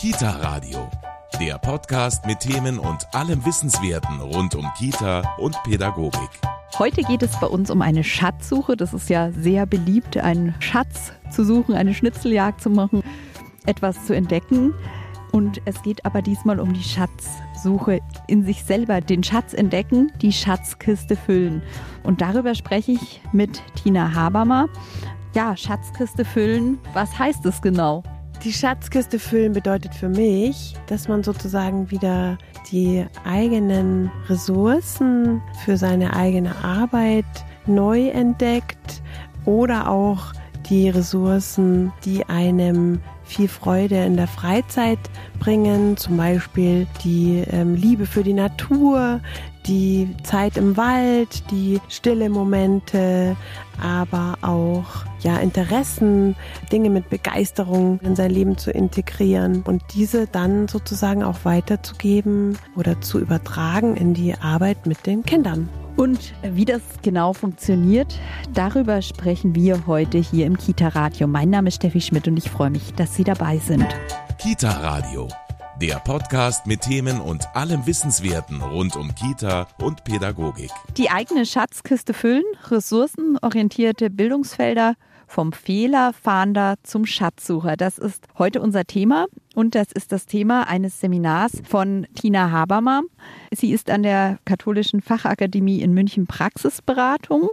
[0.00, 0.88] Kita Radio,
[1.38, 6.30] der Podcast mit Themen und allem Wissenswerten rund um Kita und Pädagogik.
[6.78, 8.78] Heute geht es bei uns um eine Schatzsuche.
[8.78, 13.02] Das ist ja sehr beliebt, einen Schatz zu suchen, eine Schnitzeljagd zu machen,
[13.66, 14.72] etwas zu entdecken.
[15.32, 20.32] Und es geht aber diesmal um die Schatzsuche in sich selber, den Schatz entdecken, die
[20.32, 21.62] Schatzkiste füllen.
[22.04, 24.70] Und darüber spreche ich mit Tina Habermer.
[25.34, 28.02] Ja, Schatzkiste füllen, was heißt es genau?
[28.44, 32.38] Die Schatzkiste füllen bedeutet für mich, dass man sozusagen wieder
[32.72, 37.26] die eigenen Ressourcen für seine eigene Arbeit
[37.66, 39.02] neu entdeckt
[39.44, 40.32] oder auch
[40.70, 44.98] die Ressourcen, die einem viel Freude in der Freizeit
[45.38, 49.20] bringen, zum Beispiel die ähm, Liebe für die Natur,
[49.66, 53.36] die Zeit im Wald, die stille Momente,
[53.80, 56.36] aber auch ja Interessen,
[56.72, 63.00] Dinge mit Begeisterung in sein Leben zu integrieren und diese dann sozusagen auch weiterzugeben oder
[63.00, 65.68] zu übertragen in die Arbeit mit den Kindern.
[65.96, 68.18] Und wie das genau funktioniert,
[68.54, 71.26] darüber sprechen wir heute hier im Kita Radio.
[71.26, 73.86] Mein Name ist Steffi Schmidt und ich freue mich, dass Sie dabei sind.
[74.38, 75.28] Kita Radio,
[75.80, 80.70] der Podcast mit Themen und allem Wissenswerten rund um Kita und Pädagogik.
[80.98, 84.94] Die eigene Schatzkiste füllen, ressourcenorientierte Bildungsfelder
[85.26, 87.78] vom Fehlerfahnder zum Schatzsucher.
[87.78, 93.00] Das ist heute unser Thema und das ist das Thema eines Seminars von Tina Habermer.
[93.50, 97.48] Sie ist an der Katholischen Fachakademie in München Praxisberatung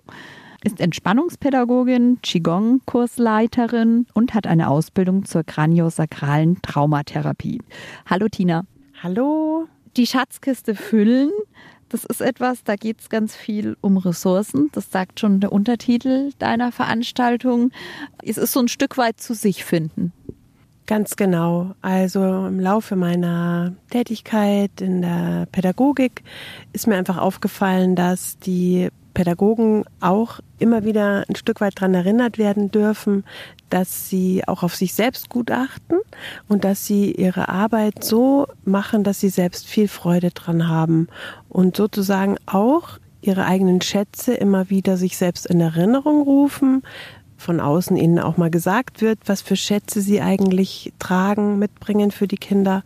[0.67, 7.61] ist Entspannungspädagogin, Qigong-Kursleiterin und hat eine Ausbildung zur kraniosakralen Traumatherapie.
[8.05, 8.65] Hallo Tina.
[9.01, 9.67] Hallo.
[9.95, 11.31] Die Schatzkiste füllen
[11.89, 14.69] das ist etwas, da geht es ganz viel um Ressourcen.
[14.73, 17.71] Das sagt schon der Untertitel deiner Veranstaltung.
[18.21, 20.11] Es ist so ein Stück weit zu sich finden.
[20.85, 21.75] Ganz genau.
[21.81, 26.23] Also im Laufe meiner Tätigkeit in der Pädagogik
[26.73, 32.37] ist mir einfach aufgefallen, dass die Pädagogen auch immer wieder ein Stück weit daran erinnert
[32.37, 33.23] werden dürfen,
[33.71, 35.95] dass sie auch auf sich selbst gut achten
[36.47, 41.07] und dass sie ihre Arbeit so machen, dass sie selbst viel Freude dran haben
[41.49, 46.83] und sozusagen auch ihre eigenen Schätze immer wieder sich selbst in Erinnerung rufen,
[47.37, 52.27] von außen ihnen auch mal gesagt wird, was für Schätze sie eigentlich tragen, mitbringen für
[52.27, 52.83] die Kinder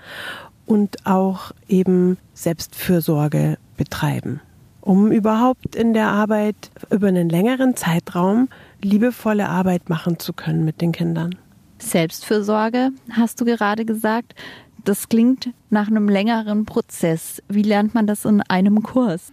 [0.66, 4.40] und auch eben Selbstfürsorge betreiben
[4.82, 8.50] um überhaupt in der Arbeit über einen längeren Zeitraum
[8.82, 11.36] liebevolle Arbeit machen zu können mit den Kindern.
[11.80, 14.36] Selbstfürsorge, hast du gerade gesagt.
[14.84, 17.42] Das klingt nach einem längeren Prozess.
[17.48, 19.32] Wie lernt man das in einem Kurs?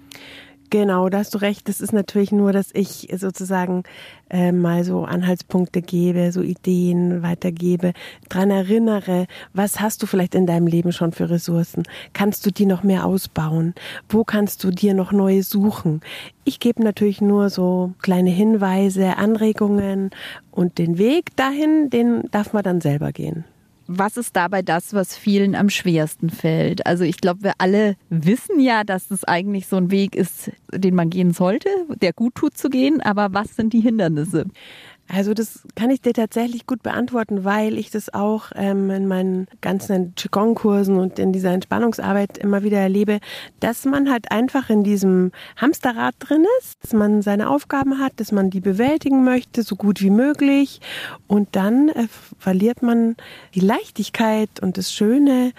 [0.70, 1.68] Genau, da hast du recht.
[1.68, 3.84] Das ist natürlich nur, dass ich sozusagen
[4.28, 7.94] äh, mal so Anhaltspunkte gebe, so Ideen weitergebe,
[8.28, 11.84] dran erinnere, was hast du vielleicht in deinem Leben schon für Ressourcen?
[12.12, 13.74] Kannst du die noch mehr ausbauen?
[14.10, 16.02] Wo kannst du dir noch neue suchen?
[16.44, 20.10] Ich gebe natürlich nur so kleine Hinweise, Anregungen
[20.50, 23.44] und den Weg dahin, den darf man dann selber gehen
[23.88, 26.86] was ist dabei das, was vielen am schwersten fällt?
[26.86, 30.94] Also ich glaube, wir alle wissen ja, dass das eigentlich so ein Weg ist, den
[30.94, 33.00] man gehen sollte, der gut tut zu gehen.
[33.00, 34.44] Aber was sind die Hindernisse?
[35.10, 39.46] Also das kann ich dir tatsächlich gut beantworten, weil ich das auch ähm, in meinen
[39.62, 43.20] ganzen Qigong-Kursen und in dieser Entspannungsarbeit immer wieder erlebe,
[43.60, 48.32] dass man halt einfach in diesem Hamsterrad drin ist, dass man seine Aufgaben hat, dass
[48.32, 50.80] man die bewältigen möchte, so gut wie möglich.
[51.26, 52.06] Und dann äh,
[52.38, 53.16] verliert man
[53.54, 55.52] die Leichtigkeit und das Schöne,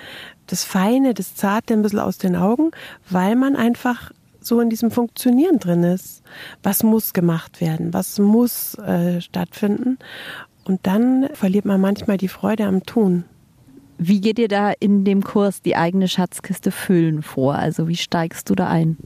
[0.46, 2.70] das Feine, das Zarte ein bisschen aus den Augen,
[3.10, 6.24] weil man einfach so in diesem Funktionieren drin ist.
[6.64, 7.94] Was muss gemacht werden?
[7.94, 9.98] Was muss äh, stattfinden?
[10.66, 13.26] Und dann verliert man manchmal die Freude am Tun.
[13.98, 17.56] Wie geht dir da in dem Kurs die eigene Schatzkiste füllen vor?
[17.56, 18.98] Also wie steigst du da ein?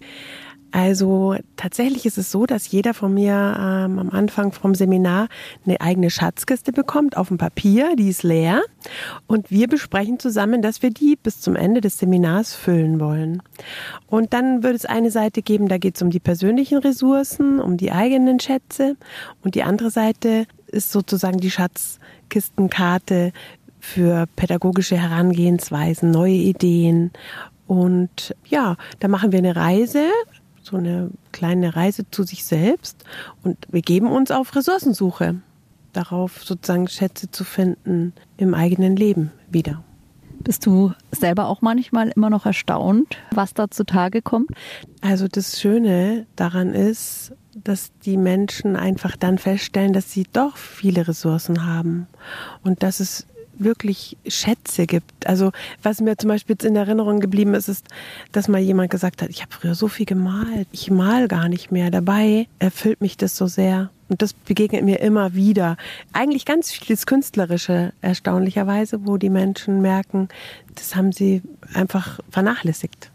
[0.73, 5.27] Also tatsächlich ist es so, dass jeder von mir ähm, am Anfang vom Seminar
[5.67, 8.63] eine eigene Schatzkiste bekommt auf dem Papier, die ist leer.
[9.27, 13.43] Und wir besprechen zusammen, dass wir die bis zum Ende des Seminars füllen wollen.
[14.07, 17.77] Und dann wird es eine Seite geben, da geht es um die persönlichen Ressourcen, um
[17.77, 18.97] die eigenen Schätze.
[19.43, 23.31] Und die andere Seite ist sozusagen die Schatzkistenkarte
[23.79, 27.11] für pädagogische Herangehensweisen, neue Ideen.
[27.67, 30.09] Und ja, da machen wir eine Reise
[30.63, 33.03] so eine kleine Reise zu sich selbst
[33.43, 35.35] und wir geben uns auf Ressourcensuche,
[35.91, 39.83] darauf sozusagen Schätze zu finden im eigenen Leben wieder.
[40.39, 44.49] Bist du selber auch manchmal immer noch erstaunt, was da zutage kommt?
[45.01, 51.07] Also das Schöne daran ist, dass die Menschen einfach dann feststellen, dass sie doch viele
[51.07, 52.07] Ressourcen haben
[52.63, 53.27] und dass es
[53.57, 55.27] wirklich Schätze gibt.
[55.27, 55.51] Also
[55.81, 57.87] was mir zum Beispiel jetzt in Erinnerung geblieben ist, ist,
[58.31, 61.71] dass mal jemand gesagt hat, ich habe früher so viel gemalt, ich mal gar nicht
[61.71, 61.91] mehr.
[61.91, 63.89] Dabei erfüllt mich das so sehr.
[64.09, 65.77] Und das begegnet mir immer wieder.
[66.11, 70.29] Eigentlich ganz vieles Künstlerische, erstaunlicherweise, wo die Menschen merken,
[70.75, 71.41] das haben sie
[71.73, 73.11] einfach vernachlässigt.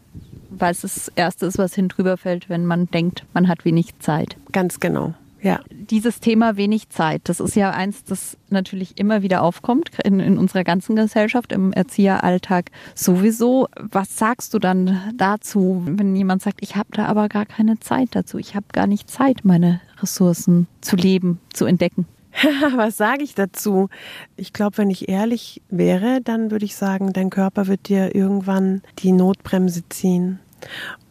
[0.51, 3.99] Weil es das Erste ist, was hin drüber fällt, wenn man denkt, man hat wenig
[4.01, 4.37] Zeit.
[4.51, 5.15] Ganz genau.
[5.41, 5.61] Ja.
[5.71, 10.37] Dieses Thema wenig Zeit, das ist ja eins, das natürlich immer wieder aufkommt in, in
[10.37, 13.69] unserer ganzen Gesellschaft, im Erzieheralltag sowieso.
[13.77, 18.09] Was sagst du dann dazu, wenn jemand sagt, ich habe da aber gar keine Zeit
[18.13, 22.07] dazu, ich habe gar nicht Zeit, meine Ressourcen zu leben, zu entdecken?
[22.77, 23.89] Was sage ich dazu?
[24.37, 28.83] Ich glaube, wenn ich ehrlich wäre, dann würde ich sagen, dein Körper wird dir irgendwann
[28.99, 30.41] die Notbremse ziehen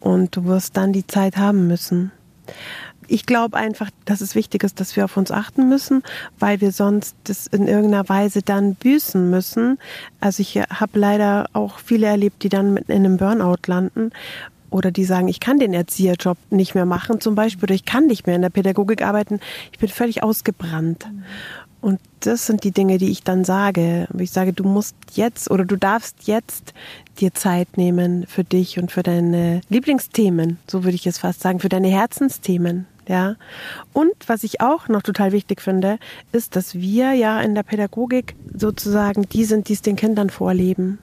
[0.00, 2.12] und du wirst dann die Zeit haben müssen
[3.08, 6.02] ich glaube einfach, dass es wichtig ist, dass wir auf uns achten müssen,
[6.38, 9.78] weil wir sonst das in irgendeiner Weise dann büßen müssen.
[10.20, 14.12] Also ich habe leider auch viele erlebt, die dann in einem Burnout landen
[14.70, 18.06] oder die sagen, ich kann den Erzieherjob nicht mehr machen zum Beispiel oder ich kann
[18.06, 19.40] nicht mehr in der Pädagogik arbeiten,
[19.72, 21.06] ich bin völlig ausgebrannt.
[21.80, 24.08] Und das sind die Dinge, die ich dann sage.
[24.18, 26.74] Ich sage, du musst jetzt oder du darfst jetzt
[27.20, 31.60] dir Zeit nehmen für dich und für deine Lieblingsthemen, so würde ich es fast sagen,
[31.60, 33.36] für deine Herzensthemen ja.
[33.92, 35.98] Und was ich auch noch total wichtig finde,
[36.32, 40.98] ist, dass wir ja in der Pädagogik sozusagen die sind, die es den Kindern vorleben.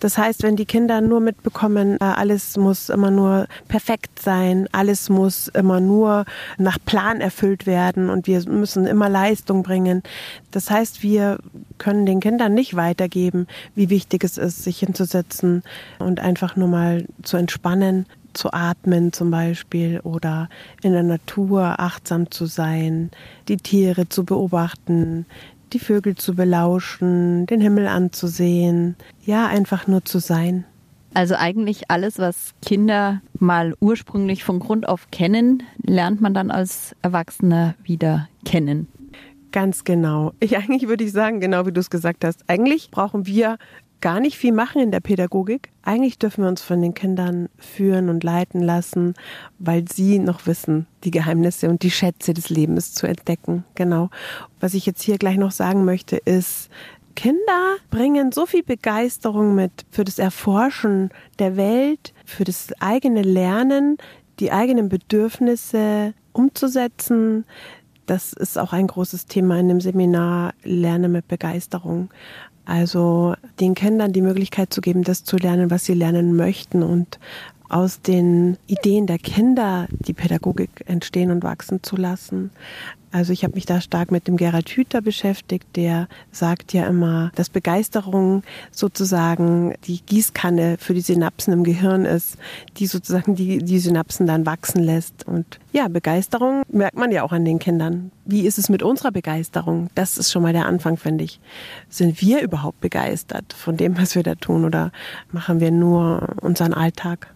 [0.00, 5.10] Das heißt, wenn die Kinder nur mitbekommen, äh, alles muss immer nur perfekt sein, alles
[5.10, 6.24] muss immer nur
[6.56, 10.02] nach Plan erfüllt werden und wir müssen immer Leistung bringen.
[10.50, 11.38] Das heißt, wir
[11.76, 15.62] können den Kindern nicht weitergeben, wie wichtig es ist, sich hinzusetzen
[15.98, 18.06] und einfach nur mal zu entspannen,
[18.38, 20.48] zu atmen zum Beispiel oder
[20.82, 23.10] in der Natur achtsam zu sein,
[23.48, 25.26] die Tiere zu beobachten,
[25.72, 30.64] die Vögel zu belauschen, den Himmel anzusehen, ja, einfach nur zu sein.
[31.14, 36.94] Also eigentlich alles, was Kinder mal ursprünglich von Grund auf kennen, lernt man dann als
[37.02, 38.86] Erwachsener wieder kennen.
[39.50, 40.32] Ganz genau.
[40.38, 43.56] Ich eigentlich würde ich sagen, genau wie du es gesagt hast, eigentlich brauchen wir
[44.00, 45.70] gar nicht viel machen in der Pädagogik.
[45.82, 49.14] Eigentlich dürfen wir uns von den Kindern führen und leiten lassen,
[49.58, 53.64] weil sie noch wissen, die Geheimnisse und die Schätze des Lebens zu entdecken.
[53.74, 54.10] Genau.
[54.60, 56.70] Was ich jetzt hier gleich noch sagen möchte, ist,
[57.16, 61.10] Kinder bringen so viel Begeisterung mit für das Erforschen
[61.40, 63.98] der Welt, für das eigene Lernen,
[64.38, 67.44] die eigenen Bedürfnisse umzusetzen.
[68.08, 72.08] Das ist auch ein großes Thema in dem Seminar Lerne mit Begeisterung.
[72.64, 77.18] Also den Kindern die Möglichkeit zu geben, das zu lernen, was sie lernen möchten und
[77.68, 82.50] aus den Ideen der Kinder die Pädagogik entstehen und wachsen zu lassen.
[83.10, 87.32] Also ich habe mich da stark mit dem Gerhard Hüther beschäftigt, der sagt ja immer,
[87.34, 92.36] dass Begeisterung sozusagen die Gießkanne für die Synapsen im Gehirn ist,
[92.76, 95.26] die sozusagen die, die Synapsen dann wachsen lässt.
[95.26, 98.10] Und ja, Begeisterung merkt man ja auch an den Kindern.
[98.26, 99.88] Wie ist es mit unserer Begeisterung?
[99.94, 101.40] Das ist schon mal der Anfang, finde ich.
[101.88, 104.92] Sind wir überhaupt begeistert von dem, was wir da tun oder
[105.32, 107.28] machen wir nur unseren Alltag?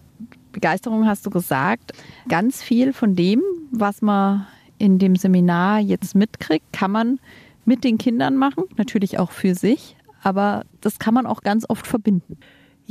[0.53, 1.91] Begeisterung hast du gesagt.
[2.29, 3.41] Ganz viel von dem,
[3.71, 4.47] was man
[4.77, 7.19] in dem Seminar jetzt mitkriegt, kann man
[7.65, 11.87] mit den Kindern machen, natürlich auch für sich, aber das kann man auch ganz oft
[11.87, 12.37] verbinden.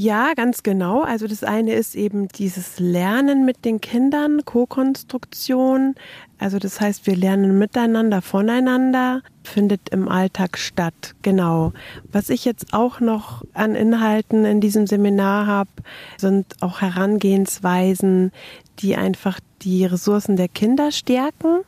[0.02, 1.02] Ja, ganz genau.
[1.02, 5.94] Also das eine ist eben dieses Lernen mit den Kindern, Co-Konstruktion.
[6.40, 11.14] Also das heißt, wir lernen miteinander, voneinander, findet im Alltag statt.
[11.22, 11.72] Genau.
[12.10, 15.70] Was ich jetzt auch noch an Inhalten in diesem Seminar habe,
[16.18, 18.32] sind auch Herangehensweisen,
[18.80, 21.60] die einfach die Ressourcen der Kinder stärken.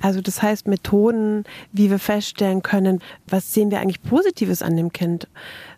[0.00, 4.92] Also das heißt Methoden, wie wir feststellen können, was sehen wir eigentlich Positives an dem
[4.92, 5.28] Kind.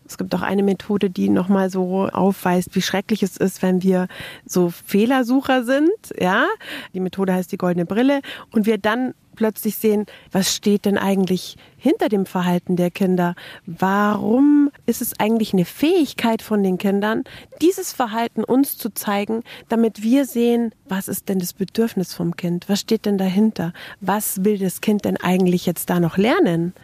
[0.06, 4.08] Es gibt auch eine Methode, die nochmal so aufweist, wie schrecklich es ist, wenn wir
[4.44, 5.90] so Fehlersucher sind.
[6.18, 6.46] Ja,
[6.92, 8.20] die Methode heißt die goldene Brille
[8.50, 13.34] und wir dann plötzlich sehen, was steht denn eigentlich hinter dem Verhalten der Kinder?
[13.66, 17.24] Warum ist es eigentlich eine Fähigkeit von den Kindern,
[17.62, 22.68] dieses Verhalten uns zu zeigen, damit wir sehen, was ist denn das Bedürfnis vom Kind?
[22.68, 23.72] Was steht denn dahinter?
[24.00, 26.74] Was will das Kind denn eigentlich jetzt da noch lernen?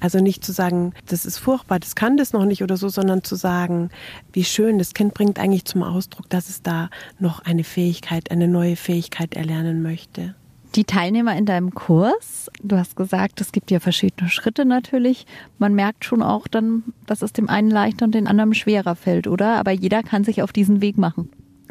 [0.00, 3.22] Also nicht zu sagen, das ist furchtbar, das kann das noch nicht oder so, sondern
[3.24, 3.90] zu sagen,
[4.32, 6.88] wie schön, das Kind bringt eigentlich zum Ausdruck, dass es da
[7.18, 10.34] noch eine Fähigkeit, eine neue Fähigkeit erlernen möchte
[10.76, 15.26] die Teilnehmer in deinem Kurs, du hast gesagt, es gibt ja verschiedene Schritte natürlich.
[15.58, 19.26] Man merkt schon auch dann, dass es dem einen leichter und dem anderen schwerer fällt,
[19.26, 19.56] oder?
[19.56, 21.30] Aber jeder kann sich auf diesen Weg machen.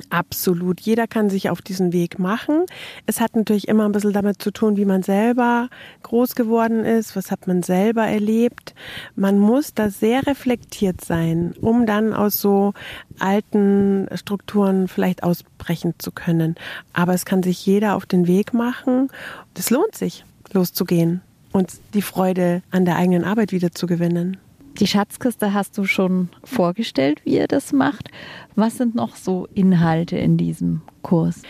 [0.09, 0.79] Absolut.
[0.81, 2.65] Jeder kann sich auf diesen Weg machen.
[3.05, 5.69] Es hat natürlich immer ein bisschen damit zu tun, wie man selber
[6.03, 8.73] groß geworden ist, was hat man selber erlebt.
[9.15, 12.73] Man muss da sehr reflektiert sein, um dann aus so
[13.19, 16.55] alten Strukturen vielleicht ausbrechen zu können.
[16.93, 19.09] Aber es kann sich jeder auf den Weg machen.
[19.57, 24.37] Es lohnt sich, loszugehen und die Freude an der eigenen Arbeit wieder zu gewinnen.
[24.79, 28.09] Die Schatzkiste hast du schon vorgestellt, wie ihr das macht.
[28.55, 31.41] Was sind noch so Inhalte in diesem Kurs?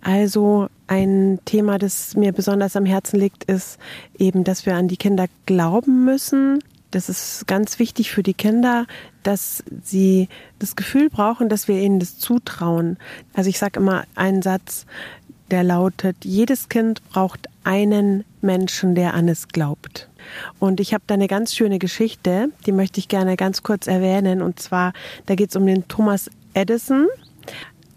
[0.00, 3.78] Also ein Thema, das mir besonders am Herzen liegt, ist
[4.18, 6.58] eben, dass wir an die Kinder glauben müssen.
[6.90, 8.86] Das ist ganz wichtig für die Kinder,
[9.22, 12.98] dass sie das Gefühl brauchen, dass wir ihnen das zutrauen.
[13.32, 14.86] Also ich sage immer einen Satz,
[15.52, 20.08] der lautet, jedes Kind braucht einen Menschen, der an es glaubt.
[20.58, 24.42] Und ich habe da eine ganz schöne Geschichte, die möchte ich gerne ganz kurz erwähnen.
[24.42, 24.92] Und zwar,
[25.26, 27.08] da geht es um den Thomas Edison.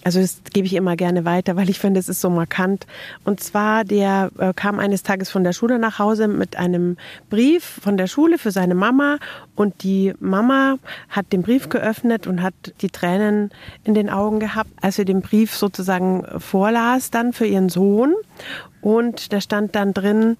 [0.05, 2.85] Also das gebe ich immer gerne weiter, weil ich finde, es ist so markant.
[3.23, 6.97] Und zwar, der äh, kam eines Tages von der Schule nach Hause mit einem
[7.31, 9.17] Brief von der Schule für seine Mama.
[9.55, 10.75] Und die Mama
[11.09, 13.49] hat den Brief geöffnet und hat die Tränen
[13.83, 18.13] in den Augen gehabt, als sie den Brief sozusagen vorlas dann für ihren Sohn.
[18.81, 20.37] Und da stand dann drin,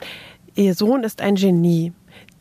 [0.54, 1.92] ihr Sohn ist ein Genie.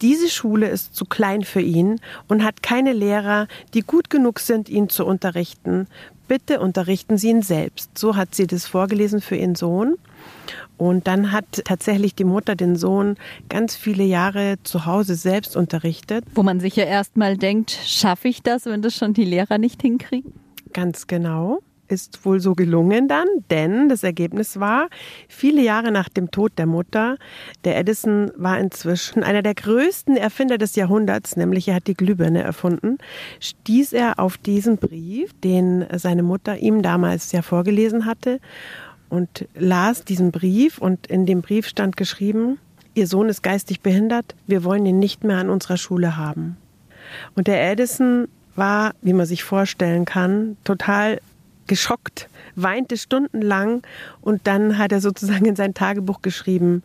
[0.05, 4.69] Diese Schule ist zu klein für ihn und hat keine Lehrer, die gut genug sind,
[4.69, 5.87] ihn zu unterrichten.
[6.29, 7.97] Bitte unterrichten Sie ihn selbst.
[7.97, 9.95] So hat sie das vorgelesen für ihren Sohn.
[10.77, 13.17] Und dann hat tatsächlich die Mutter den Sohn
[13.49, 16.27] ganz viele Jahre zu Hause selbst unterrichtet.
[16.35, 19.81] Wo man sich ja erstmal denkt, schaffe ich das, wenn das schon die Lehrer nicht
[19.81, 20.35] hinkriegen?
[20.75, 24.89] Ganz genau ist wohl so gelungen dann, denn das Ergebnis war,
[25.29, 27.17] viele Jahre nach dem Tod der Mutter,
[27.65, 32.43] der Edison war inzwischen einer der größten Erfinder des Jahrhunderts, nämlich er hat die Glühbirne
[32.43, 32.99] erfunden,
[33.41, 38.41] stieß er auf diesen Brief, den seine Mutter ihm damals ja vorgelesen hatte
[39.09, 42.59] und las diesen Brief und in dem Brief stand geschrieben,
[42.97, 46.57] Ihr Sohn ist geistig behindert, wir wollen ihn nicht mehr an unserer Schule haben.
[47.35, 51.21] Und der Edison war, wie man sich vorstellen kann, total
[51.67, 53.83] geschockt, weinte stundenlang
[54.21, 56.83] und dann hat er sozusagen in sein Tagebuch geschrieben,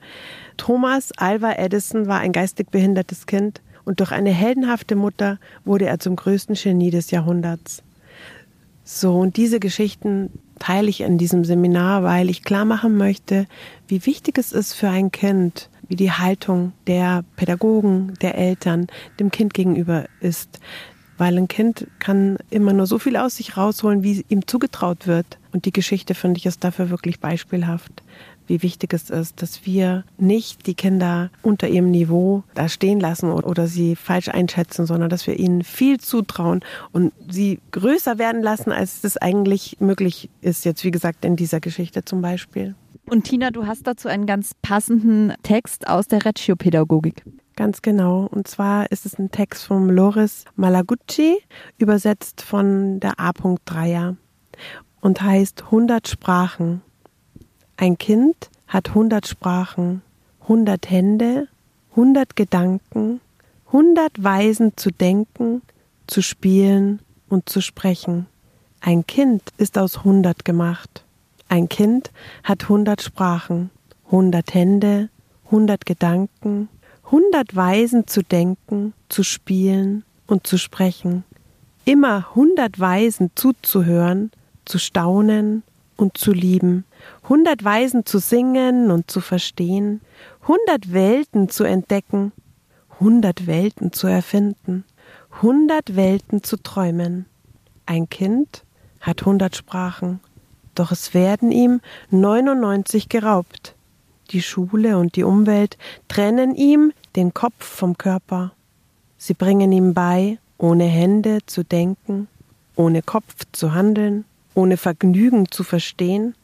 [0.57, 5.99] Thomas Alva Edison war ein geistig behindertes Kind und durch eine heldenhafte Mutter wurde er
[5.99, 7.81] zum größten Genie des Jahrhunderts.
[8.83, 13.45] So, und diese Geschichten teile ich in diesem Seminar, weil ich klar machen möchte,
[13.87, 18.87] wie wichtig es ist für ein Kind, wie die Haltung der Pädagogen, der Eltern
[19.19, 20.59] dem Kind gegenüber ist
[21.19, 25.37] weil ein Kind kann immer nur so viel aus sich rausholen, wie ihm zugetraut wird.
[25.51, 28.03] Und die Geschichte, finde ich, ist dafür wirklich beispielhaft,
[28.47, 33.31] wie wichtig es ist, dass wir nicht die Kinder unter ihrem Niveau da stehen lassen
[33.31, 36.61] oder sie falsch einschätzen, sondern dass wir ihnen viel zutrauen
[36.93, 41.59] und sie größer werden lassen, als es eigentlich möglich ist, jetzt wie gesagt in dieser
[41.59, 42.75] Geschichte zum Beispiel.
[43.09, 47.23] Und Tina, du hast dazu einen ganz passenden Text aus der Reggio-Pädagogik.
[47.59, 48.25] Ganz genau.
[48.31, 51.39] Und zwar ist es ein Text von Loris Malagucci,
[51.77, 53.33] übersetzt von der A.
[53.65, 54.15] Dreier
[55.01, 56.81] und heißt 100 Sprachen.
[57.75, 60.03] Ein Kind hat 100 Sprachen,
[60.43, 61.49] 100 Hände,
[61.91, 63.19] 100 Gedanken,
[63.67, 65.61] 100 Weisen zu denken,
[66.07, 68.27] zu spielen und zu sprechen.
[68.79, 71.03] Ein Kind ist aus 100 gemacht.
[71.49, 72.11] Ein Kind
[72.45, 73.69] hat 100 Sprachen,
[74.05, 75.09] 100 Hände,
[75.47, 76.69] 100 Gedanken,
[77.11, 81.23] hundert Weisen zu denken, zu spielen und zu sprechen,
[81.85, 84.31] immer hundert Weisen zuzuhören,
[84.65, 85.63] zu staunen
[85.97, 86.85] und zu lieben,
[87.27, 90.01] hundert Weisen zu singen und zu verstehen,
[90.47, 92.31] hundert Welten zu entdecken,
[92.99, 94.83] hundert Welten zu erfinden,
[95.41, 97.25] hundert Welten zu träumen.
[97.85, 98.63] Ein Kind
[99.01, 100.19] hat hundert Sprachen,
[100.75, 103.75] doch es werden ihm neunundneunzig geraubt.
[104.31, 108.53] Die Schule und die Umwelt trennen ihm den Kopf vom Körper.
[109.17, 112.27] Sie bringen ihm bei, ohne Hände zu denken,
[112.75, 116.35] ohne Kopf zu handeln, ohne Vergnügen zu verstehen,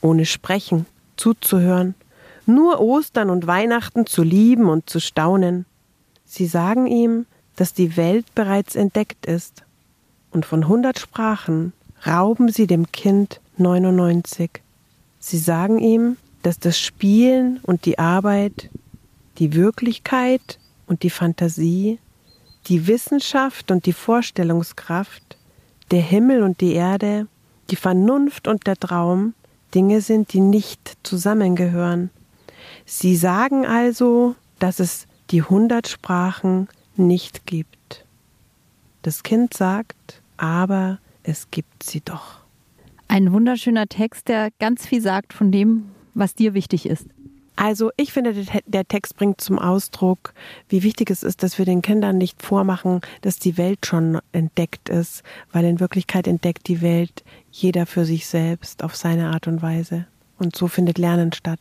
[0.00, 1.94] ohne Sprechen zuzuhören,
[2.46, 5.66] nur Ostern und Weihnachten zu lieben und zu staunen.
[6.24, 9.64] Sie sagen ihm, dass die Welt bereits entdeckt ist,
[10.30, 11.72] und von hundert Sprachen
[12.06, 14.62] rauben sie dem Kind 99.
[15.18, 16.16] Sie sagen ihm,
[16.48, 18.70] dass das Spielen und die Arbeit
[19.36, 21.98] die Wirklichkeit und die Fantasie,
[22.68, 25.36] die Wissenschaft und die Vorstellungskraft,
[25.90, 27.26] der Himmel und die Erde,
[27.68, 29.34] die Vernunft und der Traum
[29.74, 32.08] Dinge sind, die nicht zusammengehören.
[32.86, 38.06] Sie sagen also, dass es die hundert Sprachen nicht gibt.
[39.02, 42.40] Das Kind sagt, aber es gibt sie doch.
[43.06, 47.06] Ein wunderschöner Text, der ganz viel sagt von dem, was dir wichtig ist.
[47.56, 48.34] Also ich finde,
[48.66, 50.32] der Text bringt zum Ausdruck,
[50.68, 54.88] wie wichtig es ist, dass wir den Kindern nicht vormachen, dass die Welt schon entdeckt
[54.88, 59.60] ist, weil in Wirklichkeit entdeckt die Welt jeder für sich selbst auf seine Art und
[59.60, 60.06] Weise.
[60.38, 61.58] Und so findet Lernen statt.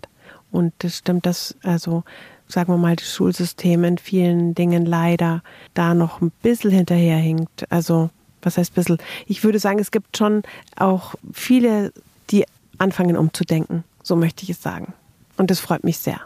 [0.51, 2.03] Und das stimmt, dass also
[2.47, 7.69] sagen wir mal, das Schulsystem in vielen Dingen leider da noch ein bisschen hinterherhinkt.
[7.71, 8.09] Also,
[8.41, 8.97] was heißt ein bisschen?
[9.25, 10.43] Ich würde sagen, es gibt schon
[10.75, 11.91] auch viele,
[12.29, 12.45] die
[12.77, 13.83] anfangen umzudenken.
[14.07, 14.93] So möchte ich es sagen.
[15.35, 16.21] Und das freut mich sehr.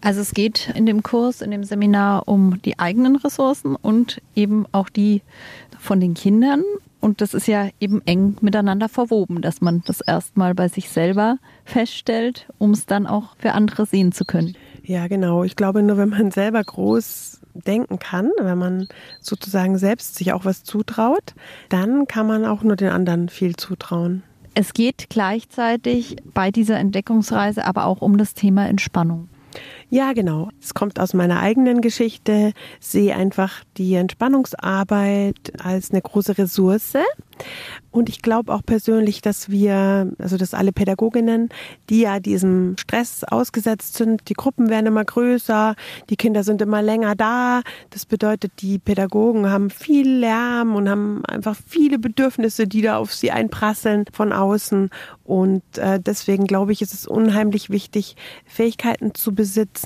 [0.00, 4.66] Also es geht in dem Kurs, in dem Seminar um die eigenen Ressourcen und eben
[4.70, 5.22] auch die
[5.80, 6.62] von den Kindern.
[7.00, 11.38] Und das ist ja eben eng miteinander verwoben, dass man das erstmal bei sich selber
[11.64, 14.56] feststellt, um es dann auch für andere sehen zu können.
[14.84, 15.42] Ja, genau.
[15.42, 18.86] Ich glaube, nur wenn man selber groß denken kann, wenn man
[19.20, 21.34] sozusagen selbst sich auch was zutraut,
[21.68, 24.22] dann kann man auch nur den anderen viel zutrauen.
[24.56, 29.28] Es geht gleichzeitig bei dieser Entdeckungsreise aber auch um das Thema Entspannung.
[29.94, 30.48] Ja, genau.
[30.60, 32.52] Es kommt aus meiner eigenen Geschichte.
[32.80, 36.94] Sehe einfach die Entspannungsarbeit als eine große Ressource.
[37.92, 41.50] Und ich glaube auch persönlich, dass wir, also dass alle Pädagoginnen,
[41.90, 45.76] die ja diesem Stress ausgesetzt sind, die Gruppen werden immer größer,
[46.10, 47.62] die Kinder sind immer länger da.
[47.90, 53.14] Das bedeutet, die Pädagogen haben viel Lärm und haben einfach viele Bedürfnisse, die da auf
[53.14, 54.90] sie einprasseln von außen.
[55.22, 59.83] Und äh, deswegen glaube ich, ist es unheimlich wichtig, Fähigkeiten zu besitzen,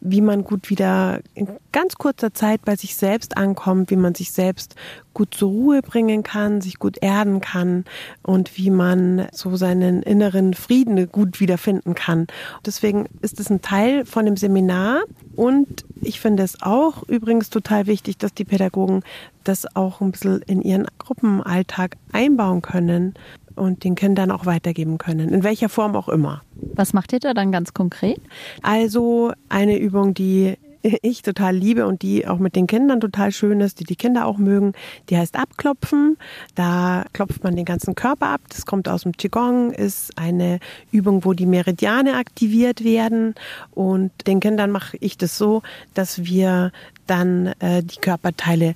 [0.00, 4.32] wie man gut wieder in ganz kurzer Zeit bei sich selbst ankommt, wie man sich
[4.32, 4.74] selbst
[5.14, 7.84] gut zur Ruhe bringen kann, sich gut erden kann
[8.22, 12.26] und wie man so seinen inneren Frieden gut wiederfinden kann.
[12.64, 15.02] Deswegen ist es ein Teil von dem Seminar
[15.36, 19.02] und ich finde es auch übrigens total wichtig, dass die Pädagogen
[19.50, 23.14] das auch ein bisschen in ihren Gruppenalltag einbauen können
[23.56, 26.42] und den Kindern auch weitergeben können, in welcher Form auch immer.
[26.74, 28.20] Was macht ihr da dann ganz konkret?
[28.62, 33.60] Also eine Übung, die ich total liebe und die auch mit den Kindern total schön
[33.60, 34.72] ist, die die Kinder auch mögen,
[35.10, 36.16] die heißt Abklopfen.
[36.54, 38.40] Da klopft man den ganzen Körper ab.
[38.48, 40.58] Das kommt aus dem Qigong, ist eine
[40.90, 43.34] Übung, wo die Meridiane aktiviert werden.
[43.72, 46.72] Und den Kindern mache ich das so, dass wir
[47.06, 48.74] dann äh, die Körperteile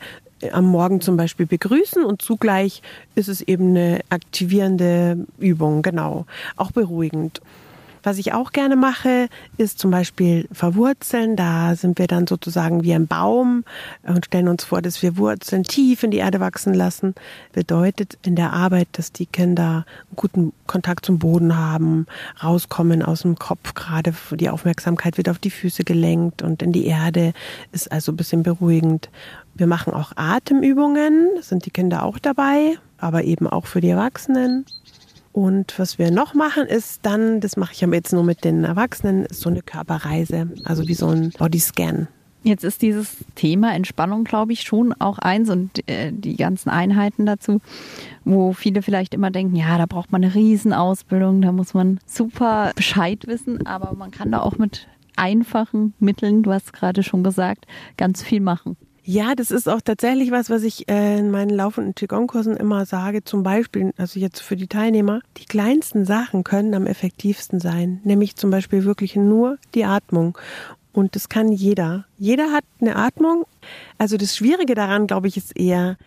[0.53, 2.83] am Morgen zum Beispiel begrüßen und zugleich
[3.15, 7.41] ist es eben eine aktivierende Übung, genau, auch beruhigend.
[8.05, 11.37] Was ich auch gerne mache, ist zum Beispiel verwurzeln.
[11.37, 13.65] Da sind wir dann sozusagen wie ein Baum
[14.03, 17.15] und stellen uns vor, dass wir Wurzeln tief in die Erde wachsen lassen.
[17.53, 22.07] Bedeutet in der Arbeit, dass die Kinder einen guten Kontakt zum Boden haben,
[22.43, 26.85] rauskommen aus dem Kopf, gerade die Aufmerksamkeit wird auf die Füße gelenkt und in die
[26.85, 27.33] Erde
[27.73, 29.09] ist also ein bisschen beruhigend.
[29.57, 34.65] Wir machen auch Atemübungen, sind die Kinder auch dabei, aber eben auch für die Erwachsenen.
[35.33, 38.65] Und was wir noch machen, ist dann, das mache ich aber jetzt nur mit den
[38.65, 42.09] Erwachsenen, ist so eine Körperreise, also wie so ein Bodyscan.
[42.45, 47.25] Jetzt ist dieses Thema Entspannung, glaube ich, schon auch eins und äh, die ganzen Einheiten
[47.25, 47.61] dazu,
[48.25, 52.73] wo viele vielleicht immer denken, ja, da braucht man eine Riesenausbildung, da muss man super
[52.77, 57.67] Bescheid wissen, aber man kann da auch mit einfachen Mitteln, du hast gerade schon gesagt,
[57.97, 58.77] ganz viel machen.
[59.07, 63.23] Ja, das ist auch tatsächlich was, was ich äh, in meinen laufenden Qigong-Kursen immer sage.
[63.23, 68.01] Zum Beispiel, also jetzt für die Teilnehmer, die kleinsten Sachen können am effektivsten sein.
[68.05, 70.39] Nämlich zum Beispiel wirklich nur die Atmung.
[70.95, 72.07] Und das kann jeder.
[72.17, 73.45] Jeder hat eine Atmung.
[73.99, 75.99] Also das Schwierige daran, glaube ich, ist eher,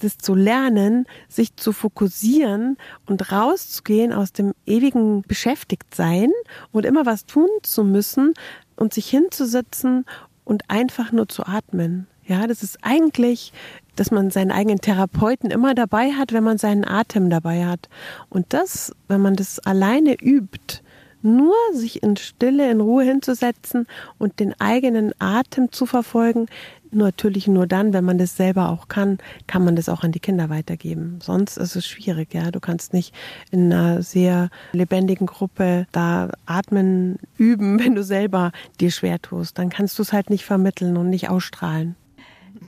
[0.00, 6.30] das zu lernen, sich zu fokussieren und rauszugehen aus dem ewigen Beschäftigtsein
[6.72, 8.32] und immer was tun zu müssen
[8.76, 10.06] und sich hinzusetzen
[10.44, 12.06] und einfach nur zu atmen.
[12.26, 13.52] Ja, das ist eigentlich,
[13.94, 17.88] dass man seinen eigenen Therapeuten immer dabei hat, wenn man seinen Atem dabei hat.
[18.28, 20.82] Und das, wenn man das alleine übt,
[21.22, 23.86] nur sich in Stille, in Ruhe hinzusetzen
[24.18, 26.46] und den eigenen Atem zu verfolgen,
[26.92, 30.20] natürlich nur dann, wenn man das selber auch kann, kann man das auch an die
[30.20, 31.18] Kinder weitergeben.
[31.22, 32.50] Sonst ist es schwierig, ja.
[32.50, 33.14] Du kannst nicht
[33.50, 39.58] in einer sehr lebendigen Gruppe da atmen üben, wenn du selber dir schwer tust.
[39.58, 41.96] Dann kannst du es halt nicht vermitteln und nicht ausstrahlen.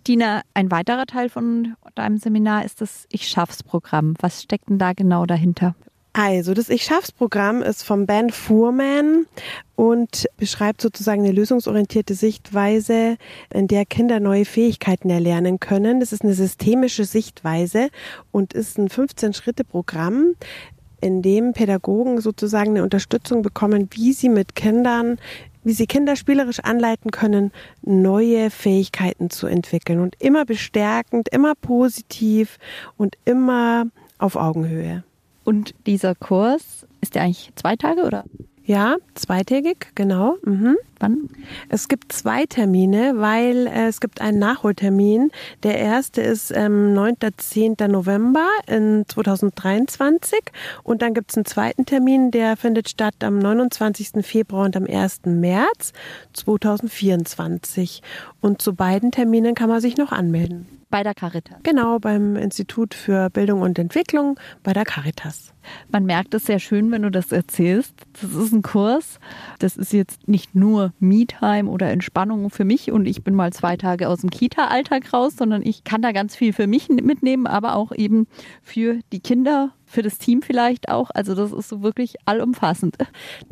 [0.07, 4.14] Dina, ein weiterer Teil von deinem Seminar ist das Ich schaff's Programm.
[4.20, 5.74] Was steckt denn da genau dahinter?
[6.12, 9.27] Also, das Ich schaff's Programm ist vom Ben Fuhrman
[9.77, 13.18] und beschreibt sozusagen eine lösungsorientierte Sichtweise,
[13.55, 16.01] in der Kinder neue Fähigkeiten erlernen können.
[16.01, 17.88] Das ist eine systemische Sichtweise
[18.33, 20.35] und ist ein 15-Schritte-Programm,
[21.01, 25.18] in dem Pädagogen sozusagen eine Unterstützung bekommen, wie sie mit Kindern
[25.68, 27.52] wie sie Kinder spielerisch anleiten können,
[27.83, 32.59] neue Fähigkeiten zu entwickeln und immer bestärkend, immer positiv
[32.96, 33.85] und immer
[34.16, 35.04] auf Augenhöhe.
[35.44, 38.24] Und dieser Kurs, ist der eigentlich zwei Tage oder?
[38.64, 40.37] Ja, zweitägig, genau.
[40.42, 40.78] Mhm.
[41.00, 41.28] Wann?
[41.68, 45.30] Es gibt zwei Termine, weil äh, es gibt einen Nachholtermin.
[45.62, 47.16] Der erste ist ähm, 9.
[47.37, 47.76] 10.
[47.88, 50.40] November in 2023
[50.82, 54.24] und dann gibt es einen zweiten Termin, der findet statt am 29.
[54.26, 55.22] Februar und am 1.
[55.26, 55.92] März
[56.32, 58.02] 2024.
[58.40, 60.66] Und zu beiden Terminen kann man sich noch anmelden.
[60.90, 61.58] Bei der Caritas.
[61.64, 65.52] Genau, beim Institut für Bildung und Entwicklung bei der Caritas.
[65.90, 67.92] Man merkt es sehr schön, wenn du das erzählst.
[68.22, 69.20] Das ist ein Kurs.
[69.58, 73.77] Das ist jetzt nicht nur Me-Time oder Entspannung für mich und ich bin mal zwei
[73.77, 77.77] Tage aus dem Kita-Alltag raus, sondern ich kann da ganz viel für mich mitnehmen, aber
[77.77, 78.27] auch eben
[78.62, 81.11] für die Kinder für das Team vielleicht auch.
[81.11, 82.96] Also das ist so wirklich allumfassend.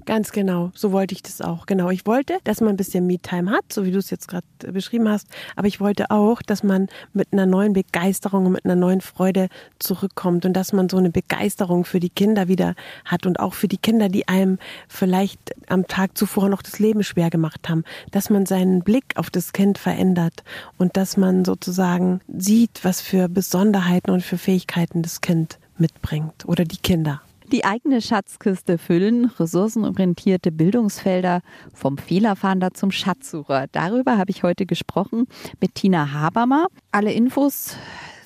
[0.04, 1.66] Ganz genau, so wollte ich das auch.
[1.66, 4.46] Genau, ich wollte, dass man ein bisschen Me-Time hat, so wie du es jetzt gerade
[4.70, 8.76] beschrieben hast, aber ich wollte auch, dass man mit einer neuen Begeisterung und mit einer
[8.76, 13.40] neuen Freude zurückkommt und dass man so eine Begeisterung für die Kinder wieder hat und
[13.40, 17.68] auch für die Kinder, die einem vielleicht am Tag zuvor noch das Leben schwer gemacht
[17.68, 20.44] haben, dass man seinen Blick auf das Kind verändert
[20.76, 26.64] und dass man sozusagen sieht, was für Besonderheiten und für Fähigkeiten das Kind mitbringt oder
[26.64, 27.22] die Kinder.
[27.52, 33.66] Die eigene Schatzkiste füllen, ressourcenorientierte Bildungsfelder vom Fehlerfahnder zum Schatzsucher.
[33.70, 35.28] Darüber habe ich heute gesprochen
[35.60, 36.66] mit Tina Habermer.
[36.90, 37.76] Alle Infos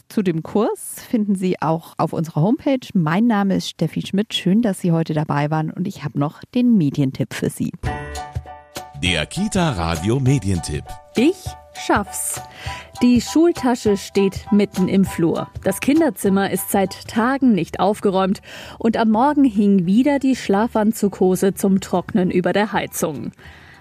[0.08, 2.80] zu dem Kurs finden Sie auch auf unserer Homepage.
[2.94, 4.32] Mein Name ist Steffi Schmidt.
[4.32, 7.72] Schön, dass Sie heute dabei waren und ich habe noch den Medientipp für Sie.
[9.02, 10.84] Der Kita Radio Medientipp.
[11.14, 11.36] Ich
[11.84, 12.40] schaff's.
[13.02, 15.48] Die Schultasche steht mitten im Flur.
[15.64, 18.42] Das Kinderzimmer ist seit Tagen nicht aufgeräumt
[18.78, 23.32] und am Morgen hing wieder die Schlafanzughose zum Trocknen über der Heizung.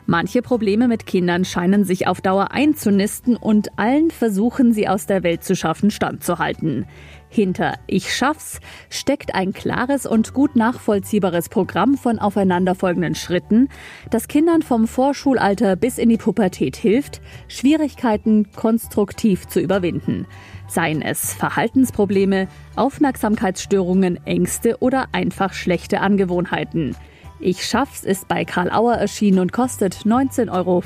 [0.05, 5.21] Manche Probleme mit Kindern scheinen sich auf Dauer einzunisten und allen Versuchen, sie aus der
[5.21, 6.87] Welt zu schaffen, standzuhalten.
[7.31, 13.69] Hinter Ich schaff's steckt ein klares und gut nachvollziehbares Programm von aufeinanderfolgenden Schritten,
[14.09, 20.25] das Kindern vom Vorschulalter bis in die Pubertät hilft, Schwierigkeiten konstruktiv zu überwinden.
[20.67, 26.95] Seien es Verhaltensprobleme, Aufmerksamkeitsstörungen, Ängste oder einfach schlechte Angewohnheiten.
[27.39, 30.83] Ich schaff's ist bei Karl Auer erschienen und kostet 19,95 Euro.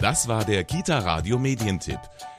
[0.00, 1.98] Das war der Kita Radio Medientipp.